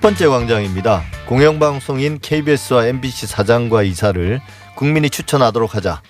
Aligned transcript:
첫 0.00 0.08
번째 0.16 0.28
광장입니다. 0.28 1.02
공영방송인 1.26 2.20
KBS와 2.20 2.86
MBC 2.86 3.26
사장과 3.26 3.82
이사를 3.82 4.40
국민이 4.74 5.10
추천하도록 5.10 5.74
하자. 5.74 6.00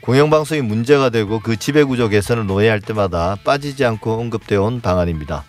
공영방송이 0.00 0.62
문제가 0.62 1.10
되고 1.10 1.38
그 1.38 1.58
지배구조 1.58 2.08
개선을 2.08 2.46
논의할 2.46 2.80
때마다 2.80 3.36
빠지지 3.44 3.84
않고 3.84 4.12
언급되어 4.12 4.62
온 4.62 4.80
방안입니다. 4.80 5.44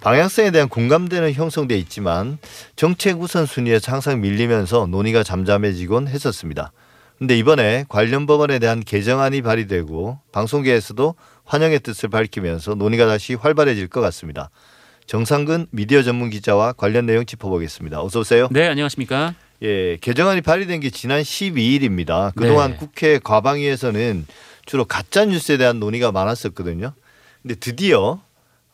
방향성에 0.00 0.50
대한 0.50 0.68
공감대는 0.68 1.34
형성돼 1.34 1.78
있지만 1.78 2.38
정책 2.74 3.20
우선순위에서 3.20 3.92
항상 3.92 4.20
밀리면서 4.20 4.86
논의가 4.86 5.22
잠잠해지곤 5.22 6.08
했었습니다. 6.08 6.72
근데 7.20 7.38
이번에 7.38 7.84
관련 7.88 8.26
법안에 8.26 8.58
대한 8.58 8.80
개정안이 8.80 9.40
발의되고 9.42 10.18
방송계에서도 10.32 11.14
환영의 11.44 11.78
뜻을 11.78 12.08
밝히면서 12.08 12.74
논의가 12.74 13.06
다시 13.06 13.34
활발해질 13.34 13.86
것 13.86 14.00
같습니다. 14.00 14.50
정상근 15.06 15.66
미디어 15.70 16.02
전문 16.02 16.30
기자와 16.30 16.72
관련 16.72 17.06
내용 17.06 17.26
짚어보겠습니다. 17.26 18.02
어서 18.02 18.20
오세요. 18.20 18.48
네, 18.50 18.68
안녕하십니까? 18.68 19.34
예, 19.62 19.96
개정안이 20.00 20.40
발의된 20.40 20.80
게 20.80 20.90
지난 20.90 21.22
12일입니다. 21.22 22.34
그동안 22.34 22.72
네. 22.72 22.76
국회 22.76 23.18
과방위에서는 23.18 24.26
주로 24.66 24.84
가짜 24.84 25.24
뉴스에 25.24 25.56
대한 25.56 25.78
논의가 25.78 26.10
많았었거든요. 26.12 26.92
근데 27.42 27.54
드디어 27.54 28.20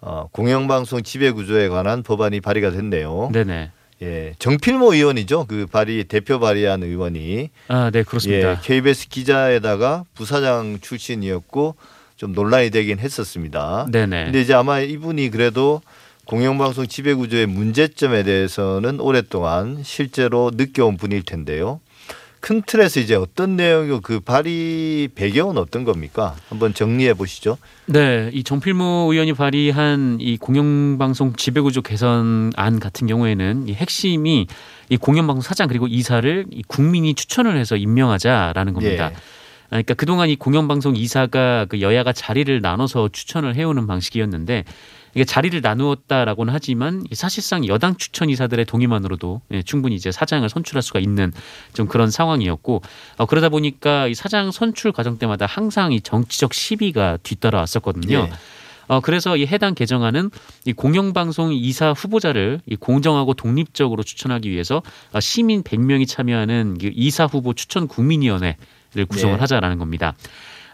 어, 0.01 0.29
공영방송 0.33 1.03
지배 1.03 1.31
구조에 1.31 1.69
관한 1.69 2.03
법안이 2.03 2.41
발의가 2.41 2.71
됐네요. 2.71 3.31
네네. 3.33 3.71
예, 4.03 4.35
정필모 4.39 4.95
의원이죠. 4.95 5.45
그 5.47 5.67
발의 5.67 6.05
대표 6.05 6.41
발의한 6.41 6.83
의원이 6.83 7.51
아, 7.69 7.91
네, 7.93 7.99
예, 7.99 8.03
그렇습니다. 8.03 8.61
KBS 8.61 9.09
기자에다가 9.09 10.05
부사장 10.15 10.79
출신이었고 10.81 11.75
좀 12.17 12.33
논란이 12.33 12.71
되긴 12.71 12.99
했었습니다. 12.99 13.89
네네. 13.91 14.25
근데 14.25 14.41
이제 14.41 14.55
아마 14.55 14.81
이분이 14.81 15.31
그래도 15.31 15.83
공영방송 16.31 16.87
지배구조의 16.87 17.47
문제점에 17.47 18.23
대해서는 18.23 19.01
오랫동안 19.01 19.83
실제로 19.83 20.53
느껴온 20.55 20.97
분일 20.97 21.25
텐데요. 21.25 21.81
큰 22.39 22.63
틀에서 22.65 23.01
이제 23.01 23.17
어떤 23.17 23.57
내용이고 23.57 24.01
그 24.01 24.21
발의 24.21 25.09
배경은 25.17 25.59
어떤 25.59 25.83
겁니까? 25.83 26.37
한번 26.49 26.73
정리해 26.73 27.15
보시죠. 27.15 27.59
네, 27.87 28.31
이 28.33 28.45
정필모 28.45 29.09
의원이 29.11 29.33
발의한 29.33 30.19
이 30.21 30.37
공영방송 30.37 31.35
지배구조 31.35 31.83
개선안 31.83 32.79
같은 32.79 33.09
경우에는 33.09 33.67
이 33.67 33.75
핵심이 33.75 34.47
이 34.89 34.97
공영방송 34.97 35.43
사장 35.43 35.67
그리고 35.67 35.89
이사를 35.89 36.47
이 36.53 36.63
국민이 36.69 37.15
추천을 37.15 37.57
해서 37.57 37.77
임명하자라는 37.77 38.73
겁니다. 38.73 39.11
예. 39.11 39.17
아, 39.17 39.19
그러니까 39.71 39.95
그동안 39.95 40.29
이 40.29 40.37
공영방송 40.37 40.95
이사가 40.95 41.67
그 41.69 41.81
여야가 41.81 42.13
자리를 42.13 42.61
나눠서 42.61 43.09
추천을 43.13 43.57
해오는 43.57 43.89
방식이었는데 43.89 44.65
이게 45.15 45.25
자리를 45.25 45.61
나누었다라고는 45.61 46.53
하지만 46.53 47.05
이 47.11 47.15
사실상 47.15 47.67
여당 47.67 47.97
추천 47.97 48.31
이사들의 48.31 48.65
동의만으로도 48.65 49.41
예, 49.53 49.63
충분히 49.63 49.97
이제 49.97 50.13
사장을 50.13 50.49
선출할 50.49 50.83
수가 50.83 51.01
있는 51.01 51.33
좀 51.73 51.87
그런 51.87 52.11
상황이었고 52.11 52.83
어, 53.17 53.27
그러다 53.27 53.49
보니까 53.49 54.07
이 54.07 54.15
사장 54.15 54.51
선출 54.51 54.93
과정 54.93 55.19
때마다 55.19 55.47
항상 55.47 55.93
이 55.93 56.01
정치적 56.01 56.55
시비가 56.55 57.19
뒤따라왔었거든요. 57.23 58.29
예. 58.29 58.31
어, 58.91 58.99
그래서 58.99 59.37
이 59.37 59.47
해당 59.47 59.77
개정안은 59.77 60.31
이 60.65 60.73
공영방송 60.73 61.53
이사 61.53 61.93
후보자를 61.93 62.61
이 62.67 62.75
공정하고 62.75 63.35
독립적으로 63.35 64.03
추천하기 64.03 64.51
위해서 64.51 64.83
어, 65.13 65.21
시민 65.21 65.63
100명이 65.63 66.09
참여하는 66.09 66.79
그 66.81 66.91
이사 66.93 67.27
후보 67.27 67.55
추천 67.55 67.87
국민위원회를 67.87 69.07
구성을 69.09 69.37
네. 69.37 69.41
하자라는 69.41 69.79
겁니다. 69.79 70.15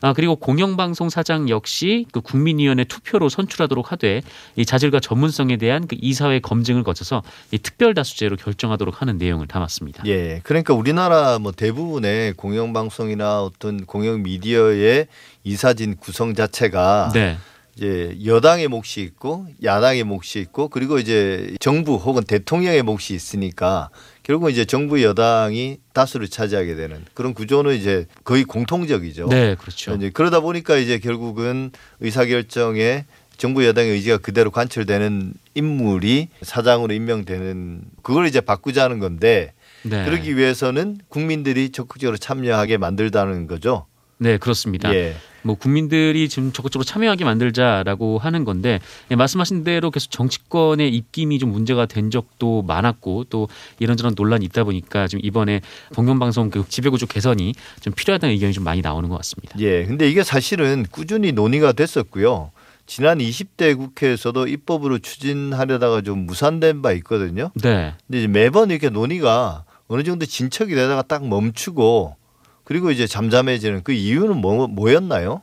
아, 0.01 0.13
그리고 0.13 0.37
공영방송 0.37 1.09
사장 1.09 1.49
역시 1.49 2.07
그 2.13 2.21
국민위원회 2.21 2.85
투표로 2.85 3.29
선출하도록 3.29 3.93
하되 3.93 4.23
이 4.57 4.65
자질과 4.67 5.01
전문성에 5.01 5.57
대한 5.57 5.87
그 5.87 5.97
이사회 6.01 6.41
검증을 6.41 6.83
거쳐서 6.83 7.23
이 7.51 7.59
특별다수제로 7.59 8.37
결정하도록 8.37 9.01
하는 9.01 9.19
내용을 9.19 9.47
담았습니다. 9.47 10.05
예. 10.07 10.41
그러니까 10.43 10.75
우리나라 10.75 11.39
뭐 11.39 11.53
대부분의 11.53 12.35
공영방송이나 12.35 13.43
어떤 13.43 13.87
공영 13.87 14.23
미디어의 14.23 15.07
이사진 15.45 15.97
구성 15.97 16.35
자체가 16.35 17.11
네. 17.15 17.37
이제 17.77 18.17
여당의 18.25 18.69
몫이 18.69 19.03
있고 19.03 19.47
야당의 19.63 20.05
몫이 20.05 20.41
있고 20.41 20.69
그리고 20.69 20.99
이제 20.99 21.55
정부 21.61 21.97
혹은 21.97 22.25
대통령의 22.25 22.83
몫이 22.83 23.15
있으니까 23.15 23.91
결국 24.27 24.51
이제 24.51 24.65
정부 24.65 25.05
여당이 25.05 25.79
다수를 25.93 26.27
차지하게 26.27 26.75
되는 26.75 27.05
그런 27.15 27.33
구조는 27.33 27.77
이제 27.77 28.07
거의 28.25 28.43
공통적이죠. 28.43 29.29
네, 29.29 29.55
그렇죠. 29.55 29.95
이제 29.95 30.11
그러다 30.11 30.41
보니까 30.41 30.77
이제 30.79 30.99
결국은 30.99 31.71
의사결정에 32.01 33.05
정부 33.37 33.65
여당의 33.65 33.93
의지가 33.93 34.19
그대로 34.19 34.51
관철되는 34.51 35.33
인물이 35.55 36.27
사장으로 36.43 36.93
임명되는 36.93 37.83
그걸 38.03 38.27
이제 38.27 38.41
바꾸자는 38.41 38.99
건데 38.99 39.53
네. 39.85 40.05
그러기 40.05 40.37
위해서는 40.37 40.99
국민들이 41.09 41.71
적극적으로 41.71 42.17
참여하게 42.17 42.79
만들다는 42.79 43.47
거죠. 43.47 43.87
네, 44.19 44.39
그렇습니다. 44.39 44.93
예. 44.93 45.15
뭐 45.47 45.55
국민들이 45.55 46.29
지금 46.29 46.53
적극적으로 46.53 46.85
참여하게 46.85 47.25
만들자라고 47.25 48.19
하는 48.19 48.45
건데 48.45 48.81
예, 49.11 49.17
말씀하신 49.17 49.65
대로 49.65 49.91
계속 49.91 50.11
정치권의 50.11 50.95
입김이 50.95 51.39
좀 51.39 51.53
문제가 51.53 51.87
된 51.87 52.11
적도 52.11 52.63
많았고 52.63 53.25
또 53.31 53.49
이런저런 53.79 54.15
논란이 54.17 54.45
있다 54.47 54.65
보니까 54.65 55.07
지금 55.07 55.25
이번에 55.25 55.61
공영방송 55.95 56.51
그 56.51 56.65
지배구조 56.69 57.07
개선이 57.07 57.55
좀 57.81 57.93
필요하다는 57.95 58.35
의견이 58.35 58.53
좀 58.53 58.65
많이 58.65 58.83
나오는 58.83 59.09
것 59.09 59.17
같습니다. 59.17 59.59
예. 59.61 59.87
근데 59.87 60.11
이게 60.11 60.23
사실은 60.23 60.85
꾸준히 60.91 61.33
논의가 61.33 61.73
됐었고요. 61.73 62.51
지난 62.87 63.19
20대 63.19 63.77
국회에서도 63.77 64.47
입법으로 64.47 64.99
추진하려다가 64.99 66.03
좀 66.03 66.27
무산된 66.27 66.83
바 66.83 66.93
있거든요. 66.93 67.51
네, 67.55 67.95
근데 68.07 68.29
매번 68.29 68.71
이렇게 68.71 68.91
논의가 68.91 69.65
어느 69.89 70.03
정도 70.05 70.25
진척이 70.25 70.75
되다가 70.75 71.03
딱 71.03 71.27
멈추고 71.27 72.15
그리고 72.67 72.91
이제 72.91 73.07
잠잠해지는 73.07 73.83
그 73.85 73.93
이유는 73.93 74.37
뭐, 74.39 74.67
뭐였나요? 74.67 75.41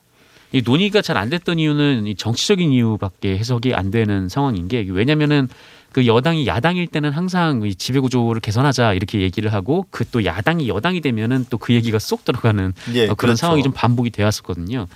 이 0.51 0.61
논의가 0.63 1.01
잘 1.01 1.17
안 1.17 1.29
됐던 1.31 1.57
이유는 1.57 2.06
이 2.06 2.16
정치적인 2.16 2.72
이유밖에 2.72 3.38
해석이 3.39 3.73
안 3.73 3.89
되는 3.91 4.29
상황인 4.29 4.67
게 4.67 4.85
왜냐면은 4.88 5.47
그 5.94 6.06
여당이 6.06 6.45
야당일 6.47 6.85
때는 6.88 7.11
항상 7.11 7.63
이 7.63 7.73
지배 7.75 8.00
구조를 8.00 8.41
개선하자 8.41 8.94
이렇게 8.94 9.22
얘기를 9.22 9.53
하고 9.53 9.85
그 9.91 10.03
또 10.11 10.25
야당이 10.25 10.67
여당이 10.67 11.01
되면은 11.01 11.45
또 11.50 11.57
그 11.57 11.73
얘기가 11.73 11.97
쏙 11.97 12.25
들어가는 12.25 12.73
예, 12.94 13.03
어, 13.03 13.16
그런 13.16 13.16
그렇죠. 13.16 13.35
상황이 13.38 13.63
좀 13.63 13.72
반복이 13.73 14.09
되었었거든요. 14.11 14.88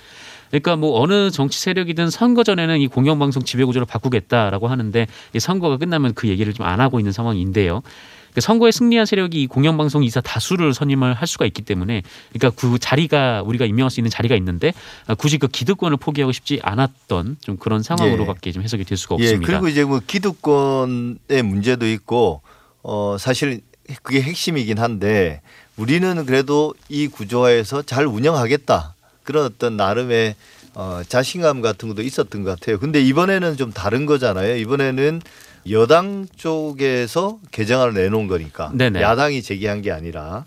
그러니까 0.50 0.76
뭐 0.76 1.00
어느 1.00 1.30
정치 1.30 1.58
세력이든 1.60 2.10
선거 2.10 2.44
전에는 2.44 2.78
이 2.80 2.86
공영방송 2.88 3.42
지배 3.44 3.64
구조를 3.64 3.86
바꾸겠다라고 3.86 4.68
하는데 4.68 5.06
이 5.34 5.40
선거가 5.40 5.76
끝나면 5.78 6.14
그 6.14 6.28
얘기를 6.28 6.52
좀 6.52 6.66
안 6.66 6.80
하고 6.80 7.00
있는 7.00 7.12
상황인데요. 7.12 7.82
그 8.34 8.40
선거에 8.40 8.70
승리한 8.70 9.06
세력이 9.06 9.42
이 9.42 9.46
공영방송 9.46 10.04
이사 10.04 10.20
다수를 10.20 10.74
선임을 10.74 11.14
할 11.14 11.26
수가 11.26 11.46
있기 11.46 11.62
때문에 11.62 12.02
그러니까 12.32 12.60
그 12.60 12.78
자리가 12.78 13.42
우리가 13.42 13.64
임명할 13.64 13.90
수 13.90 14.00
있는 14.00 14.10
자리가 14.10 14.34
있는데 14.36 14.72
아, 15.06 15.14
굳이 15.14 15.38
그 15.38 15.48
기득권을 15.48 15.96
포기하고 15.96 16.32
싶지 16.32 16.60
않았던 16.62 17.38
좀 17.40 17.56
그런 17.56 17.82
상황으로밖에 17.82 18.52
좀 18.52 18.62
해석이 18.62 18.84
될 18.84 18.98
수가 18.98 19.16
예, 19.20 19.24
없습니다. 19.24 19.46
그리고 19.46 19.68
이제 19.68 19.84
뭐 19.84 20.00
기득권의 20.06 21.42
문제도 21.44 21.86
있고 21.86 22.42
어 22.82 23.16
사실 23.18 23.60
그게 24.02 24.20
핵심이긴 24.20 24.78
한데 24.78 25.40
우리는 25.76 26.24
그래도 26.26 26.74
이 26.88 27.08
구조화에서 27.08 27.82
잘 27.82 28.06
운영하겠다 28.06 28.94
그런 29.22 29.44
어떤 29.44 29.76
나름의 29.76 30.34
어 30.74 31.00
자신감 31.08 31.60
같은 31.60 31.88
것도 31.88 32.02
있었던 32.02 32.44
것 32.44 32.58
같아요. 32.58 32.78
근데 32.78 33.00
이번에는 33.00 33.56
좀 33.56 33.72
다른 33.72 34.06
거잖아요. 34.06 34.56
이번에는 34.56 35.22
여당 35.70 36.26
쪽에서 36.36 37.38
개정안을 37.50 37.94
내놓은 37.94 38.26
거니까 38.26 38.70
네네. 38.74 39.00
야당이 39.00 39.42
제기한 39.42 39.82
게 39.82 39.90
아니라 39.90 40.44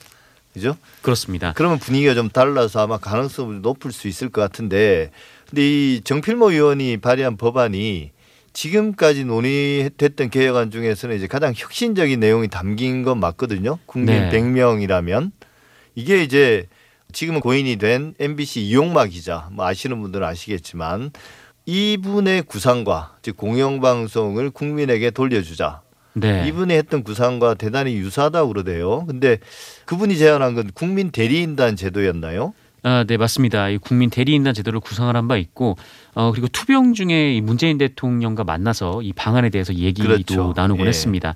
그죠? 0.54 0.76
그렇습니다. 1.02 1.54
그러면 1.56 1.80
분위기가 1.80 2.14
좀 2.14 2.30
달라서 2.30 2.82
아마 2.82 2.98
가능성을 2.98 3.62
높을 3.62 3.92
수 3.92 4.08
있을 4.08 4.30
것 4.30 4.42
같은데 4.42 5.12
근데 5.50 5.62
이 5.62 6.02
정필모 6.04 6.52
의원이 6.52 6.98
발의한 6.98 7.38
법안이 7.38 8.12
지금까지 8.54 9.24
논의됐던 9.26 10.30
개혁안 10.30 10.72
중에서는 10.72 11.16
이제 11.16 11.28
가장 11.28 11.54
혁신적인 11.56 12.20
내용이 12.20 12.50
담긴 12.50 13.04
건 13.04 13.20
맞거든요. 13.20 13.80
국민 13.86 14.30
네. 14.30 14.30
100명이라면 14.30 15.32
이게 15.96 16.24
이제 16.24 16.68
지금은 17.14 17.40
고인이 17.40 17.76
된 17.78 18.14
MBC 18.20 18.62
이용마 18.62 19.06
기자 19.08 19.50
뭐 19.52 19.66
아시는 19.66 20.02
분들은 20.02 20.26
아시겠지만 20.26 21.12
이분의 21.66 22.44
구상과 22.44 23.18
즉 23.22 23.38
공영방송을 23.38 24.50
국민에게 24.52 25.12
돌려주자. 25.12 25.82
네. 26.14 26.46
이분이 26.48 26.74
했던 26.74 27.04
구상과 27.04 27.54
대단히 27.54 27.96
유사하다고 27.96 28.50
그러대요. 28.50 29.06
근데 29.06 29.38
그분이 29.86 30.18
제안한 30.18 30.56
건 30.56 30.72
국민 30.74 31.12
대리인단 31.12 31.76
제도였나요? 31.78 32.54
아, 32.84 33.06
네, 33.08 33.16
맞습니다. 33.16 33.70
이 33.70 33.78
국민 33.78 34.10
대리인단 34.10 34.54
제도를 34.56 34.80
구성을 34.80 35.16
한 35.16 35.28
바 35.28 35.38
있고, 35.38 35.78
어, 36.16 36.32
그리고 36.32 36.48
투병 36.48 36.96
중에 36.96 37.36
이 37.36 37.40
문재인 37.40 37.78
대통령과 37.78 38.44
만나서 38.44 39.04
이 39.04 39.14
방안에 39.14 39.50
대해서 39.52 39.74
얘기도 39.76 40.08
그렇죠. 40.10 40.54
나누곤 40.56 40.86
예. 40.86 40.90
했습니다. 40.90 41.36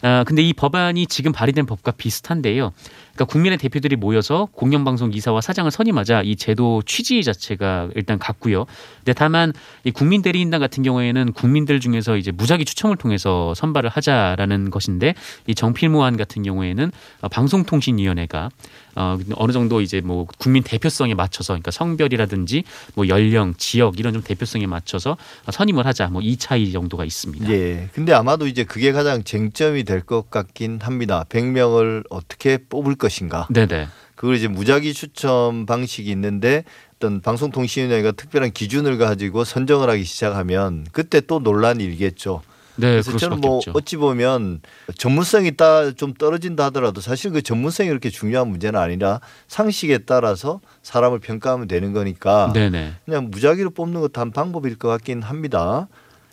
아, 0.00 0.24
근데 0.26 0.42
이 0.42 0.52
법안이 0.54 1.06
지금 1.06 1.30
발의된 1.32 1.66
법과 1.66 1.90
비슷한데요. 1.92 2.72
그러니까 3.18 3.32
국민의 3.32 3.58
대표들이 3.58 3.96
모여서 3.96 4.48
공영방송 4.52 5.12
이사와 5.12 5.40
사장을 5.40 5.68
선임하자 5.68 6.22
이 6.22 6.36
제도 6.36 6.82
취지 6.86 7.24
자체가 7.24 7.88
일단 7.96 8.20
같고요. 8.20 8.64
근데 8.98 9.12
다만 9.12 9.52
이 9.82 9.90
국민 9.90 10.22
대리인단 10.22 10.60
같은 10.60 10.84
경우에는 10.84 11.32
국민들 11.32 11.80
중에서 11.80 12.16
이제 12.16 12.30
무작위 12.30 12.64
추첨을 12.64 12.96
통해서 12.96 13.54
선발을 13.54 13.90
하자라는 13.90 14.70
것인데 14.70 15.14
이 15.48 15.54
정필무안 15.56 16.16
같은 16.16 16.44
경우에는 16.44 16.92
어, 17.22 17.28
방송통신위원회가 17.28 18.50
어, 18.94 19.16
어느 19.34 19.52
정도 19.52 19.80
이제 19.80 20.00
뭐 20.00 20.26
국민 20.38 20.62
대표성에 20.62 21.14
맞춰서 21.14 21.54
그러니까 21.54 21.70
성별이라든지 21.72 22.64
뭐 22.94 23.08
연령, 23.08 23.54
지역 23.56 23.98
이런 23.98 24.12
좀 24.12 24.22
대표성에 24.22 24.66
맞춰서 24.66 25.16
선임을 25.50 25.84
하자 25.86 26.08
뭐 26.08 26.22
이 26.28 26.36
차이 26.36 26.72
정도가 26.72 27.04
있습니다. 27.06 27.50
예. 27.50 27.88
근데 27.94 28.12
아마도 28.12 28.46
이제 28.46 28.62
그게 28.64 28.92
가장 28.92 29.24
쟁점이 29.24 29.84
될 29.84 30.02
것 30.02 30.30
같긴 30.30 30.78
합니다. 30.82 31.24
100명을 31.28 32.04
어떻게 32.10 32.58
뽑을 32.58 32.94
것 32.94 33.07
인가. 33.20 33.46
네네. 33.50 33.88
그걸 34.14 34.36
이제 34.36 34.48
무작위 34.48 34.94
추첨 34.94 35.64
방식이 35.64 36.10
있는데 36.10 36.64
어떤 36.96 37.20
방송통신위원회가 37.20 38.12
특별한 38.12 38.52
기준을 38.52 38.98
가지고 38.98 39.44
선정을 39.44 39.88
하기 39.90 40.04
시작하면 40.04 40.86
그때 40.92 41.20
또 41.20 41.38
논란이 41.38 41.84
일겠죠. 41.84 42.42
네, 42.74 42.92
그래서 42.92 43.16
저는 43.16 43.40
뭐 43.40 43.56
없죠. 43.56 43.72
어찌 43.74 43.96
보면 43.96 44.60
전문성이 44.96 45.56
따 45.56 45.92
좀 45.92 46.14
떨어진다 46.14 46.66
하더라도 46.66 47.00
사실 47.00 47.32
그 47.32 47.42
전문성이 47.42 47.88
그렇게 47.88 48.08
중요한 48.08 48.48
문제는 48.48 48.78
아니라 48.78 49.20
상식에 49.48 49.98
따라서 49.98 50.60
사람을 50.82 51.18
평가하면 51.18 51.66
되는 51.66 51.92
거니까 51.92 52.52
네네. 52.54 52.94
그냥 53.04 53.30
무작위로 53.30 53.70
뽑는 53.70 54.00
것도 54.00 54.20
한 54.20 54.30
방법일 54.30 54.76
것 54.78 54.88
같긴 54.88 55.22
합니다. 55.22 55.88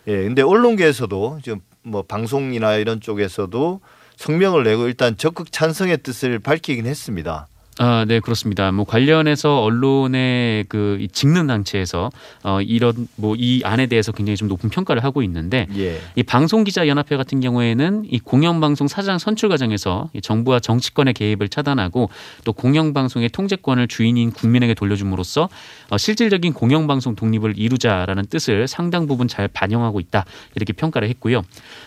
예, 0.08 0.24
근데 0.24 0.44
언론계에서도 0.44 1.40
지금 1.44 1.62
뭐 1.82 2.04
방송이나 2.04 2.76
이런 2.76 3.02
쪽에서도 3.02 3.82
성명을 4.18 4.64
내고 4.64 4.88
일단 4.88 5.18
적극 5.18 5.52
찬성의 5.52 6.00
뜻을 6.00 6.40
밝히긴 6.40 6.86
했습니다. 6.86 7.48
아, 7.78 8.06
네, 8.08 8.20
그렇습니다. 8.22 8.72
뭐 8.72 8.86
관련해서 8.86 9.62
언론의 9.62 10.66
그이 10.70 11.10
직능 11.10 11.48
단체에서 11.48 12.10
어 12.44 12.62
이런 12.62 13.08
뭐 13.18 13.36
이 13.38 13.62
안에 13.64 13.88
대해서 13.88 14.12
굉장히 14.12 14.38
좀 14.38 14.48
높은 14.48 14.70
평가를 14.70 15.04
하고 15.04 15.22
있는데 15.24 15.68
예. 15.78 16.00
이 16.16 16.24
방송 16.24 16.64
기자 16.64 16.88
연합회 16.88 17.18
같은 17.18 17.42
경우에는 17.42 18.06
이 18.10 18.20
공영 18.20 18.60
방송 18.60 18.88
사장 18.88 19.18
선출 19.18 19.50
과정에서 19.50 20.10
이 20.14 20.22
정부와 20.22 20.60
정치권의 20.60 21.14
개입을 21.14 21.50
차단하고 21.50 22.10
또 22.44 22.54
공영 22.54 22.94
방송의 22.94 23.30
통제권을 23.30 23.88
주인인 23.88 24.32
국민에게 24.32 24.74
돌려줌으로써 24.74 25.50
어 25.90 25.98
실질적인 25.98 26.54
공영 26.54 26.88
방송 26.88 27.16
독립을 27.16 27.58
이루자라는 27.58 28.26
뜻을 28.28 28.68
상당 28.68 29.06
부분 29.08 29.28
잘 29.28 29.48
반영하고 29.48 30.00
있다 30.00 30.26
이렇게 30.56 30.74
평가를 30.74 31.10
했고요. 31.10 31.42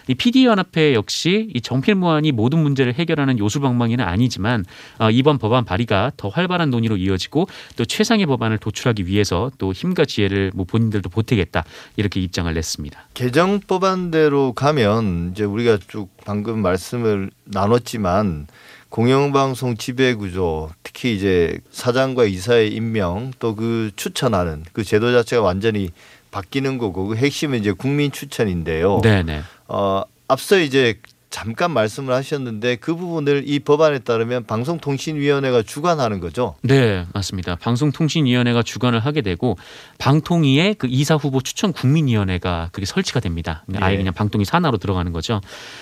이 0.07 0.15
PD 0.15 0.45
연합회 0.45 0.95
역시 0.95 1.51
이 1.55 1.61
정필무안이 1.61 2.33
모든 2.33 2.59
문제를 2.61 2.95
해결하는 2.95 3.39
요술방망이는 3.39 4.05
아니지만 4.05 4.65
어 4.99 5.11
이번 5.11 5.39
법안 5.39 5.65
발 5.65 5.78
의가 5.81 6.13
더 6.17 6.29
활발한 6.29 6.71
논의로 6.71 6.97
이어지고 6.97 7.49
또 7.77 7.85
최상의 7.85 8.27
법안을 8.27 8.59
도출하기 8.59 9.07
위해서 9.07 9.51
또 9.59 9.73
힘과 9.73 10.05
지혜를 10.05 10.53
뭐 10.55 10.65
본인들도 10.65 11.09
보태겠다 11.11 11.65
이렇게 11.97 12.21
입장을 12.21 12.53
냈습니다. 12.53 13.09
개정 13.15 13.61
법안대로 13.61 14.53
가면 14.55 15.33
이제 15.33 15.45
우리가 15.45 15.79
쭉 15.89 16.09
방금 16.25 16.61
말씀을 16.61 17.31
나눴지만 17.45 18.47
공영방송 18.91 19.77
지배 19.77 20.15
구조 20.15 20.71
특히 20.83 21.15
이제 21.15 21.59
사장과 21.71 22.25
이사의 22.25 22.73
임명 22.73 23.33
또 23.39 23.55
그 23.55 23.91
추천하는 23.97 24.63
그 24.73 24.85
제도 24.85 25.13
자체가 25.13 25.43
완전히 25.43 25.91
바뀌는 26.31 26.79
거고 26.79 27.09
그 27.09 27.17
핵심은 27.17 27.59
이제 27.59 27.73
국민 27.73 28.13
추천인데요. 28.13 29.01
네네. 29.03 29.43
어, 29.67 30.03
앞서 30.29 30.59
이제 30.59 31.01
잠깐 31.31 31.73
말씀을 31.73 32.15
하셨는데 32.15 32.77
그 32.77 32.95
부분을 32.97 33.45
이 33.47 33.59
법안에 33.59 34.01
따르면 34.01 34.47
방송통신위원회가 34.47 35.63
주관하는 35.63 36.21
거죠. 36.21 36.55
네, 36.63 37.07
맞습니다. 37.13 37.57
방송통신위원회가 37.57 38.63
주관을 38.63 39.01
하게 39.01 39.21
되고 39.21 39.57
방통위의 39.99 40.75
그 40.75 40.87
이사 40.89 41.17
후보 41.17 41.41
추천 41.43 41.73
국민위원회가 41.73 42.71
그게 42.73 42.87
설치가 42.87 43.21
됩니다. 43.21 43.65
아예 43.77 43.95
예. 43.95 43.97
그냥 43.99 44.15
방통위 44.15 44.45
산하로 44.47 44.79
들어가는 44.79 45.13
거죠. 45.13 45.41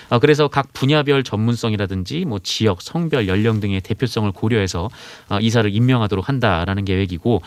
아, 0.09 0.19
그래서 0.19 0.49
각 0.49 0.73
분야별 0.73 1.23
전문성이라든지 1.23 2.25
뭐 2.25 2.41
지역, 2.43 2.83
성별, 2.83 3.29
연령 3.29 3.61
등의 3.61 3.81
대표성을 3.83 4.31
고려해서 4.33 4.89
아, 5.29 5.39
이사를 5.41 5.73
임명하도록 5.73 6.29
한다라는 6.29 6.85
계획이고 6.85 7.43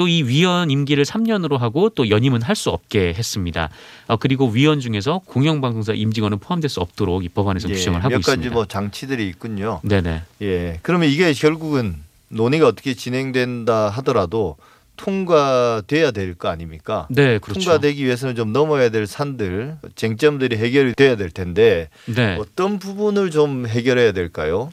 또 0.00 0.08
이 0.08 0.22
위원 0.22 0.70
임기를 0.70 1.04
3년으로 1.04 1.58
하고 1.58 1.90
또 1.90 2.08
연임은 2.08 2.40
할 2.40 2.56
수 2.56 2.70
없게 2.70 3.12
했습니다. 3.12 3.68
아, 4.06 4.16
그리고 4.16 4.48
위원 4.48 4.80
중에서 4.80 5.20
공영방송사 5.26 5.92
임직원은 5.92 6.38
포함될 6.38 6.70
수 6.70 6.80
없도록 6.80 7.22
이 7.24 7.28
법안에서 7.28 7.68
예, 7.68 7.74
규정을 7.74 8.00
하고 8.00 8.08
몇 8.10 8.16
가지 8.22 8.30
있습니다. 8.32 8.54
뭐 8.54 8.64
장치들이 8.64 9.28
있군요. 9.28 9.80
네네. 9.82 10.22
예. 10.40 10.78
그러면 10.82 11.10
이게 11.10 11.32
결국은 11.34 11.96
논의가 12.28 12.66
어떻게 12.66 12.94
진행된다 12.94 13.90
하더라도 13.90 14.56
통과돼야 14.96 16.10
될 16.12 16.34
거 16.34 16.48
아닙니까? 16.48 17.06
네, 17.10 17.38
그렇죠. 17.38 17.60
통과되기 17.60 18.04
위해서는 18.04 18.34
좀 18.36 18.52
넘어야 18.52 18.88
될 18.90 19.06
산들, 19.06 19.76
쟁점들이 19.96 20.56
해결이 20.56 20.94
돼야 20.94 21.16
될 21.16 21.30
텐데 21.30 21.88
네. 22.06 22.36
어떤 22.38 22.78
부분을 22.78 23.30
좀 23.30 23.66
해결해야 23.66 24.12
될까요? 24.12 24.72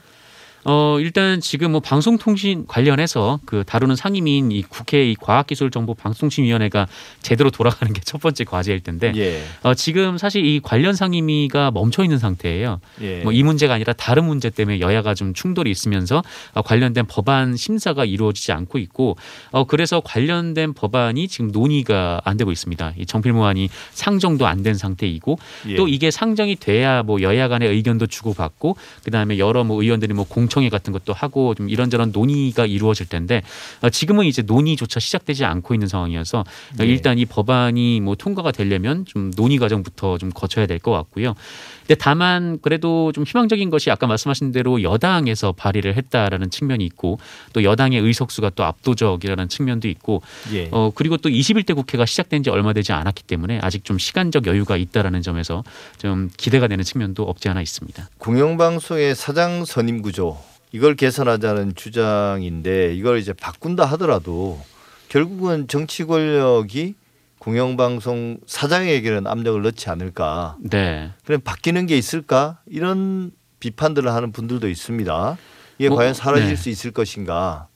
어, 0.66 0.98
일단 1.00 1.40
지금 1.40 1.72
뭐 1.72 1.80
방송통신 1.80 2.66
관련해서 2.68 3.40
그 3.46 3.64
다루는 3.66 3.96
상임위인 3.96 4.52
이 4.52 4.64
국회 4.64 5.10
이 5.10 5.16
과학기술정보방송통신위원회가 5.16 6.88
제대로 7.22 7.50
돌아가는 7.50 7.94
게 7.94 8.02
첫 8.08 8.22
번째 8.22 8.46
과제일 8.46 8.80
텐데 8.82 9.12
예. 9.18 9.44
어, 9.64 9.74
지금 9.74 10.18
사실 10.18 10.46
이 10.46 10.62
관련 10.62 10.94
상임위가 10.96 11.72
멈춰 11.72 12.04
있는 12.04 12.18
상태예요. 12.20 12.80
예. 13.02 13.22
뭐이 13.24 13.44
문제가 13.44 13.74
아니라 13.74 13.92
다른 13.94 14.24
문제 14.26 14.50
때문에 14.50 14.80
여야가 14.80 15.14
좀 15.14 15.34
충돌이 15.34 15.70
있으면서 15.70 16.24
어, 16.54 16.62
관련된 16.62 17.06
법안 17.08 17.58
심사가 17.58 18.06
이루어지지 18.06 18.54
않고 18.54 18.78
있고 18.78 19.18
어, 19.52 19.66
그래서 19.66 20.00
관련된 20.00 20.74
법안이 20.74 21.28
지금 21.28 21.52
논의가 21.52 22.22
안 22.24 22.38
되고 22.38 22.52
있습니다. 22.52 22.94
이 22.98 23.06
정필무안이 23.06 23.70
상정도 23.92 24.46
안 24.48 24.58
된 24.64 24.74
상태이고 24.74 25.38
예. 25.68 25.76
또 25.76 25.88
이게 25.88 26.10
상정이 26.10 26.56
돼야 26.56 27.04
뭐 27.04 27.22
여야 27.22 27.48
간의 27.48 27.70
의견도 27.70 28.08
주고받고 28.08 28.76
그다음에 29.04 29.38
여러 29.38 29.64
뭐 29.64 29.82
의원들이 29.84 30.14
뭐 30.14 30.26
공 30.28 30.47
청회 30.50 30.70
같은 30.70 30.94
것도 30.94 31.14
하고 31.14 31.54
좀 31.54 31.70
이런저런 31.70 32.12
논의가 32.12 32.66
이루어질 32.66 33.08
텐데 33.08 33.44
어, 33.82 33.90
지금은 33.90 34.26
이제 34.26 34.42
논의조차 34.42 35.00
시작되지 35.00 35.46
않고 35.46 35.74
있는 35.74 35.88
상황이어서 35.88 36.40
어, 36.40 36.44
네. 36.78 36.86
일단 36.86 37.20
이 37.20 37.26
법안이 37.26 38.00
뭐 38.00 38.16
통과가 38.16 38.52
되려면 38.52 39.06
좀 39.06 39.32
논의 39.32 39.58
과정부터 39.58 40.18
좀 40.18 40.32
거쳐야 40.32 40.66
될 40.66 40.78
것 40.88 40.92
같고요. 40.92 41.36
근데 41.82 41.96
다만 41.96 42.60
그래도 42.62 43.12
좀 43.12 43.24
희망적인 43.24 43.70
것이 43.70 43.90
아까 43.92 44.08
말씀하신 44.08 44.52
대로 44.52 44.84
여당에서 44.84 45.52
발의를 45.54 45.96
했다라는 45.96 46.50
측면이 46.50 46.86
있고 46.86 47.20
또 47.54 47.64
여당의 47.64 48.00
의석수가 48.00 48.52
또 48.52 48.64
압도적이라는 48.64 49.50
측면도 49.50 49.88
있고 49.88 50.22
예. 50.54 50.68
어 50.72 50.92
그리고 50.94 51.18
또 51.18 51.30
21대 51.30 51.76
국회가 51.76 52.06
시작된 52.06 52.44
지 52.44 52.50
얼마 52.50 52.74
되지 52.74 52.92
않았기 52.92 53.24
때문에 53.24 53.60
아직 53.62 53.86
좀 53.86 53.98
시간적 53.98 54.48
여유가 54.48 54.78
있다라는 54.78 55.22
점에서 55.22 55.64
좀 55.98 56.30
기대가 56.38 56.68
되는 56.68 56.84
측면도 56.84 57.24
없지 57.24 57.50
않아 57.50 57.62
있습니다. 57.62 58.10
공영방송의 58.18 59.16
사장 59.16 59.66
선임 59.66 60.02
구조 60.02 60.38
이걸 60.72 60.96
개선하자는 60.96 61.76
주장인데 61.76 62.94
이걸 62.94 63.20
이제 63.20 63.34
바꾼다 63.34 63.86
하더라도 63.86 64.62
결국은 65.10 65.68
정치 65.68 66.04
권력이 66.04 66.96
공영방송 67.40 68.40
사장에게는 68.46 69.26
압력을 69.28 69.62
넣지 69.62 69.90
않을까. 69.90 70.58
네. 70.60 71.12
그럼 71.26 71.40
바뀌는 71.42 71.86
게 71.86 71.98
있을까? 71.98 72.60
이런 72.66 73.32
비판들을 73.60 74.12
하는 74.12 74.32
분들도 74.32 74.68
있습니다. 74.68 75.38
이게 75.80 75.90
뭐, 75.90 75.98
과연 75.98 76.14
사라질 76.14 76.50
네. 76.50 76.56
수 76.56 76.70
있을 76.70 76.92
것인가? 76.92 77.68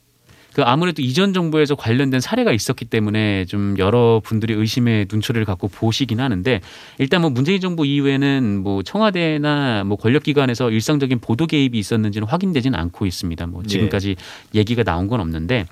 그 0.54 0.64
아무래도 0.64 1.02
이전 1.02 1.34
정부에서 1.34 1.76
관련된 1.76 2.20
사례가 2.20 2.52
있었기 2.52 2.86
때문에 2.86 3.46
좀 3.46 3.76
여러 3.78 4.22
분들이 4.24 4.54
의심의 4.54 5.08
눈초리를 5.10 5.46
갖고 5.46 5.68
보시긴 5.68 6.20
하는데 6.20 6.62
일단 6.98 7.22
뭐 7.22 7.30
문재인 7.30 7.62
정부 7.62 7.86
이후에는 7.86 8.62
뭐 8.64 8.84
청와대나 8.84 9.84
뭐 9.86 9.98
권력기관에서 9.98 10.72
일상적인 10.72 11.20
보도 11.20 11.48
개입이 11.48 11.78
있었는지는 11.78 12.28
확인되지는 12.28 12.78
않고 12.78 13.06
있습니다. 13.06 13.48
뭐 13.48 13.64
지금까지 13.64 14.16
얘기가 14.54 14.84
나온 14.84 15.08
건 15.08 15.22
없는데 15.22 15.66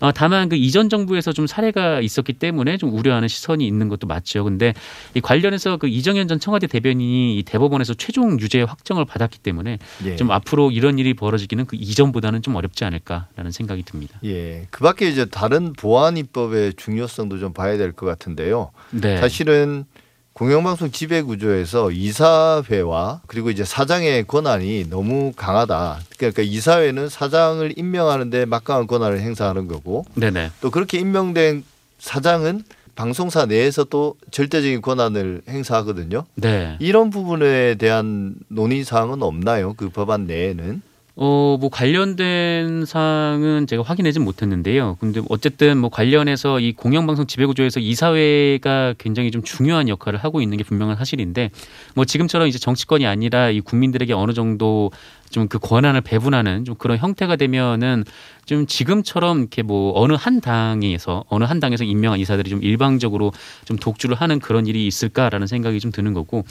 어, 0.00 0.12
다만 0.12 0.48
그 0.48 0.56
이전 0.56 0.88
정부에서 0.88 1.32
좀 1.32 1.46
사례가 1.46 2.00
있었기 2.00 2.34
때문에 2.34 2.76
좀 2.78 2.92
우려하는 2.92 3.28
시선이 3.28 3.66
있는 3.66 3.88
것도 3.88 4.06
맞죠. 4.06 4.44
근데 4.44 4.74
이 5.14 5.20
관련해서 5.20 5.76
그 5.76 5.88
이정현 5.88 6.26
전 6.28 6.40
청와대 6.40 6.66
대변인이 6.66 7.38
이 7.38 7.42
대법원에서 7.42 7.94
최종 7.94 8.40
유죄 8.40 8.62
확정을 8.62 9.04
받았기 9.04 9.38
때문에 9.38 9.78
예. 10.06 10.16
좀 10.16 10.30
앞으로 10.30 10.70
이런 10.70 10.98
일이 10.98 11.14
벌어지기는 11.14 11.66
그 11.66 11.76
이전보다는 11.76 12.42
좀 12.42 12.56
어렵지 12.56 12.84
않을까라는 12.84 13.50
생각이 13.52 13.82
듭니다. 13.84 14.18
예. 14.24 14.66
그 14.70 14.82
밖에 14.82 15.08
이제 15.08 15.26
다른 15.26 15.72
보안 15.74 16.16
입법의 16.16 16.74
중요성도 16.74 17.38
좀 17.38 17.52
봐야 17.52 17.76
될 17.76 17.92
것 17.92 18.06
같은데요. 18.06 18.70
네. 18.92 19.18
사실은 19.18 19.84
공영방송 20.32 20.90
지배 20.90 21.22
구조에서 21.22 21.90
이사회와 21.90 23.20
그리고 23.26 23.50
이제 23.50 23.64
사장의 23.64 24.26
권한이 24.26 24.88
너무 24.88 25.32
강하다. 25.36 26.00
그러니까 26.16 26.42
이사회는 26.42 27.08
사장을 27.08 27.72
임명하는데 27.76 28.46
막강한 28.46 28.86
권한을 28.86 29.20
행사하는 29.20 29.68
거고 29.68 30.06
네네. 30.14 30.50
또 30.60 30.70
그렇게 30.70 30.98
임명된 30.98 31.64
사장은 31.98 32.64
방송사 32.94 33.46
내에서 33.46 33.84
또 33.84 34.14
절대적인 34.30 34.82
권한을 34.82 35.42
행사하거든요. 35.48 36.24
네. 36.34 36.76
이런 36.80 37.10
부분에 37.10 37.76
대한 37.76 38.34
논의 38.48 38.84
사항은 38.84 39.22
없나요? 39.22 39.74
그 39.74 39.88
법안 39.88 40.26
내에는? 40.26 40.82
어, 41.22 41.58
뭐 41.60 41.68
관련된 41.68 42.86
사항은 42.86 43.66
제가 43.66 43.82
확인하지 43.82 44.20
못했는데요. 44.20 44.96
근데 45.00 45.20
어쨌든 45.28 45.76
뭐 45.76 45.90
관련해서 45.90 46.60
이 46.60 46.72
공영방송 46.72 47.26
지배구조에서 47.26 47.78
이사회가 47.78 48.94
굉장히 48.96 49.30
좀 49.30 49.42
중요한 49.42 49.90
역할을 49.90 50.18
하고 50.18 50.40
있는 50.40 50.56
게 50.56 50.64
분명한 50.64 50.96
사실인데 50.96 51.50
뭐 51.94 52.06
지금처럼 52.06 52.48
이제 52.48 52.58
정치권이 52.58 53.06
아니라 53.06 53.50
이 53.50 53.60
국민들에게 53.60 54.14
어느 54.14 54.32
정도 54.32 54.92
좀 55.30 55.48
그 55.50 55.58
권한을 55.58 56.00
배분하는 56.02 56.64
좀 56.64 56.74
그런 56.76 56.96
형태가 56.98 57.36
되면은 57.36 58.04
좀 58.46 58.66
지금처럼 58.66 59.40
이렇게 59.40 59.62
뭐 59.62 59.92
어느 59.96 60.12
한 60.14 60.40
당에서 60.40 61.24
어느 61.28 61.44
한 61.44 61.60
당에서 61.60 61.84
임명한 61.84 62.20
이사들이 62.20 62.50
좀 62.50 62.62
일방적으로 62.62 63.32
좀 63.64 63.76
독주를 63.76 64.16
하는 64.16 64.38
그런 64.38 64.66
일이 64.66 64.86
있을까라는 64.86 65.46
생각이 65.46 65.78
좀 65.80 65.92
드는 65.92 66.14
거고 66.14 66.44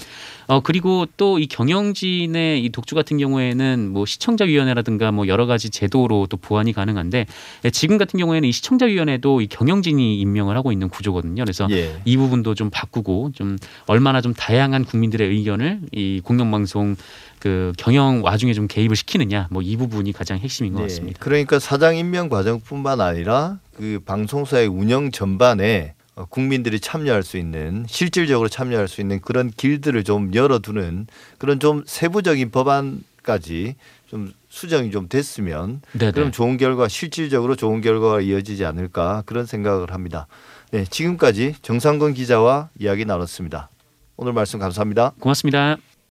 어 0.47 0.59
그리고 0.61 1.05
또 1.17 1.39
이 1.39 1.47
경영진의 1.47 2.63
이 2.63 2.69
독주 2.69 2.95
같은 2.95 3.17
경우에는 3.17 3.91
뭐 3.91 4.05
시청자위원회라든가 4.05 5.11
뭐 5.11 5.27
여러 5.27 5.45
가지 5.45 5.69
제도로 5.69 6.27
또 6.29 6.37
보완이 6.37 6.73
가능한데 6.73 7.25
예, 7.65 7.69
지금 7.69 7.97
같은 7.97 8.19
경우에는 8.19 8.47
이 8.47 8.51
시청자위원회도 8.51 9.41
이 9.41 9.47
경영진이 9.47 10.19
임명을 10.19 10.57
하고 10.57 10.71
있는 10.71 10.89
구조거든요. 10.89 11.43
그래서 11.43 11.67
예. 11.71 12.01
이 12.05 12.17
부분도 12.17 12.55
좀 12.55 12.69
바꾸고 12.69 13.31
좀 13.33 13.57
얼마나 13.87 14.21
좀 14.21 14.33
다양한 14.33 14.85
국민들의 14.85 15.27
의견을 15.29 15.79
이 15.91 16.21
공영방송 16.23 16.95
그 17.39 17.71
경영 17.77 18.23
와중에 18.23 18.53
좀 18.53 18.67
개입을 18.67 18.95
시키느냐 18.95 19.47
뭐 19.49 19.61
이 19.63 19.77
부분이 19.77 20.11
가장 20.13 20.37
핵심인 20.39 20.73
것 20.73 20.79
네, 20.79 20.85
같습니다. 20.87 21.19
그러니까 21.21 21.59
사장 21.59 21.95
임명 21.95 22.29
과정뿐만 22.29 23.01
아니라 23.01 23.59
그 23.75 23.99
방송사의 24.05 24.67
운영 24.67 25.11
전반에 25.11 25.93
어, 26.15 26.25
국민들이 26.25 26.79
참여할 26.79 27.23
수 27.23 27.37
있는 27.37 27.85
실질적으로 27.87 28.49
참여할 28.49 28.87
수 28.87 28.99
있는 29.01 29.21
그런 29.21 29.51
길들을 29.55 30.03
좀 30.03 30.33
열어두는 30.33 31.07
그런 31.37 31.59
좀 31.59 31.83
세부적인 31.85 32.51
법안까지 32.51 33.75
좀 34.07 34.33
수정이 34.49 34.91
좀 34.91 35.07
됐으면 35.07 35.81
네네. 35.93 36.11
그럼 36.13 36.31
좋은 36.31 36.57
결과 36.57 36.87
실질적으로 36.87 37.55
좋은 37.55 37.81
결과가 37.81 38.21
이어지지 38.21 38.65
않을까 38.65 39.23
그런 39.27 39.45
생각을 39.45 39.93
합니다. 39.93 40.27
네, 40.71 40.83
지금까지 40.83 41.55
정상근 41.61 42.13
기자와 42.15 42.69
이야기 42.79 43.05
나눴습니다. 43.05 43.69
오늘 44.17 44.33
말씀 44.33 44.59
감사합니다. 44.59 45.13
고맙습니다. 45.19 45.77